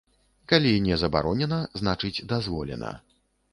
[0.53, 2.91] Калі не забаронена, значыць, дазволена.